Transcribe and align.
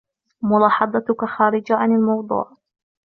ملاحظتك 0.41 1.25
خارجة 1.25 1.75
عن 1.75 1.91
الموضوع. 1.91 2.57